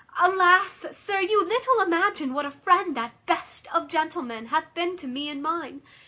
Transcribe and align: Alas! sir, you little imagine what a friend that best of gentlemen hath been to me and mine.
Alas! 0.19 0.87
sir, 0.93 1.19
you 1.19 1.45
little 1.45 1.79
imagine 1.79 2.33
what 2.33 2.43
a 2.43 2.49
friend 2.49 2.97
that 2.97 3.23
best 3.27 3.71
of 3.71 3.87
gentlemen 3.87 4.47
hath 4.47 4.73
been 4.73 4.97
to 4.97 5.05
me 5.07 5.29
and 5.29 5.43
mine. 5.43 5.83